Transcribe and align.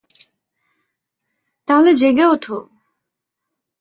তাহলে 1.67 1.91
জেগে 1.93 2.25
ওঠো। 2.25 2.57